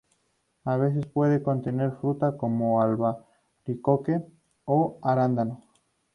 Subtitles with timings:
[0.65, 4.19] A veces puede contener fruta, como albaricoque
[4.65, 5.63] o arándano.